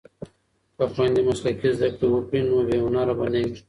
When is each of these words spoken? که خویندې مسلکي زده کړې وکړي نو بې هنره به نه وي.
که 0.75 0.83
خویندې 0.93 1.21
مسلکي 1.29 1.69
زده 1.77 1.89
کړې 1.95 2.07
وکړي 2.11 2.39
نو 2.47 2.57
بې 2.67 2.77
هنره 2.83 3.13
به 3.19 3.25
نه 3.33 3.39
وي. 3.45 3.53